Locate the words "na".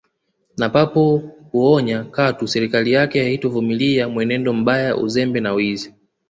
0.57-0.69, 5.39-5.53